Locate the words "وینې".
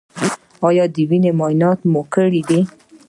1.09-1.31